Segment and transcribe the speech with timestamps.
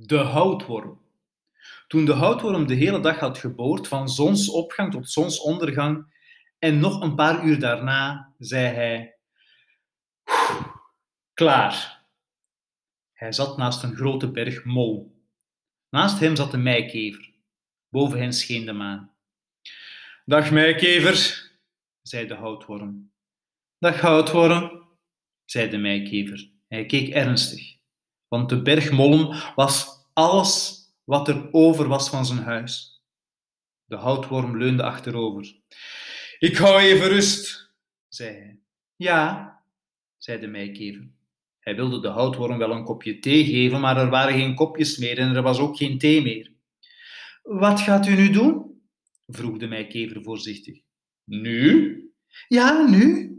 [0.00, 1.00] De houtworm.
[1.86, 6.16] Toen de houtworm de hele dag had geboord, van zonsopgang tot zonsondergang,
[6.58, 9.18] en nog een paar uur daarna, zei hij:
[11.34, 12.06] Klaar.
[13.12, 15.22] Hij zat naast een grote berg mol.
[15.88, 17.34] Naast hem zat de meikever.
[17.88, 19.12] Boven hen scheen de maan.
[20.24, 21.50] Dag meikever,
[22.02, 23.12] zei de houtworm.
[23.78, 24.88] Dag houtworm,
[25.44, 26.50] zei de meikever.
[26.68, 27.77] Hij keek ernstig,
[28.28, 33.02] want de bergmolm was alles wat er over was van zijn huis.
[33.84, 35.56] De houtworm leunde achterover.
[36.38, 37.72] Ik hou even rust,
[38.08, 38.58] zei hij.
[38.96, 39.52] Ja,
[40.18, 41.08] zei de meikever.
[41.60, 45.18] Hij wilde de houtworm wel een kopje thee geven, maar er waren geen kopjes meer
[45.18, 46.52] en er was ook geen thee meer.
[47.42, 48.82] Wat gaat u nu doen?
[49.26, 50.80] vroeg de meikever voorzichtig.
[51.24, 52.12] Nu?
[52.48, 53.32] Ja, nu.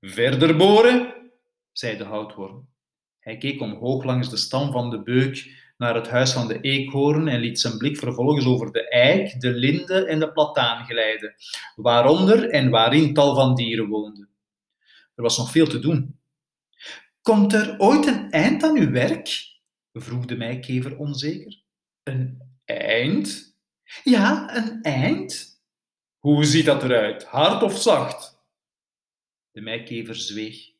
[0.00, 1.14] Verder boren,
[1.72, 2.68] zei de houtworm.
[3.28, 7.28] Hij keek omhoog langs de stam van de beuk naar het huis van de eekhoorn
[7.28, 11.34] en liet zijn blik vervolgens over de eik, de linde en de plataan glijden,
[11.76, 14.28] waaronder en waarin tal van dieren woonden.
[15.14, 16.20] Er was nog veel te doen.
[17.22, 19.58] Komt er ooit een eind aan uw werk?
[19.92, 21.62] vroeg de meikever onzeker.
[22.02, 23.56] Een eind?
[24.04, 25.62] Ja, een eind.
[26.18, 28.42] Hoe ziet dat eruit, hard of zacht?
[29.50, 30.76] De meikever zweeg.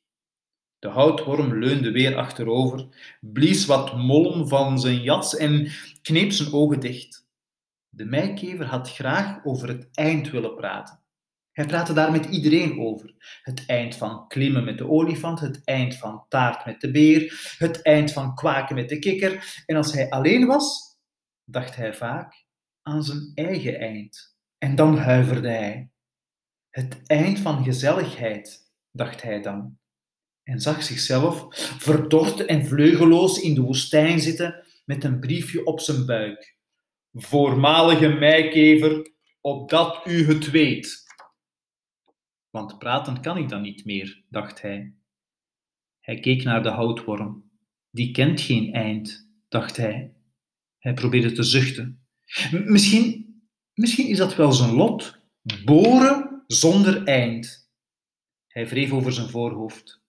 [0.79, 2.89] De houtworm leunde weer achterover,
[3.21, 5.71] blies wat molm van zijn jas en
[6.03, 7.27] kneep zijn ogen dicht.
[7.89, 11.03] De meikever had graag over het eind willen praten.
[11.53, 13.15] Hij praatte daar met iedereen over.
[13.43, 17.83] Het eind van klimmen met de olifant, het eind van taart met de beer, het
[17.83, 19.62] eind van kwaken met de kikker.
[19.67, 20.97] En als hij alleen was,
[21.45, 22.47] dacht hij vaak
[22.83, 24.37] aan zijn eigen eind.
[24.59, 25.91] En dan huiverde hij.
[26.71, 29.79] Het eind van gezelligheid, dacht hij dan
[30.49, 31.47] en zag zichzelf
[31.79, 36.57] verdord en vleugeloos in de woestijn zitten met een briefje op zijn buik.
[37.13, 41.07] Voormalige meikever, opdat u het weet.
[42.50, 44.95] Want praten kan ik dan niet meer, dacht hij.
[46.00, 47.51] Hij keek naar de houtworm.
[47.91, 50.15] Die kent geen eind, dacht hij.
[50.78, 52.06] Hij probeerde te zuchten.
[52.65, 53.41] Misschien,
[53.75, 55.19] misschien is dat wel zijn lot.
[55.65, 57.71] Boren zonder eind.
[58.47, 60.06] Hij wreef over zijn voorhoofd.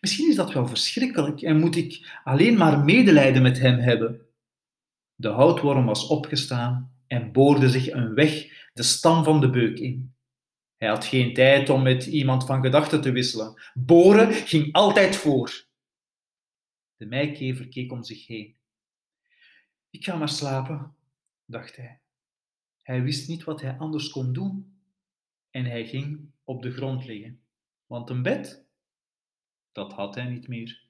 [0.00, 4.26] Misschien is dat wel verschrikkelijk en moet ik alleen maar medelijden met hem hebben.
[5.14, 10.14] De houtworm was opgestaan en boorde zich een weg de stam van de beuk in.
[10.76, 13.62] Hij had geen tijd om met iemand van gedachten te wisselen.
[13.74, 15.66] Boren ging altijd voor.
[16.96, 18.56] De meikever keek om zich heen.
[19.90, 20.94] Ik ga maar slapen,
[21.44, 22.00] dacht hij.
[22.82, 24.80] Hij wist niet wat hij anders kon doen.
[25.50, 27.40] En hij ging op de grond liggen,
[27.86, 28.67] want een bed
[29.78, 30.87] dat had hij niet meer.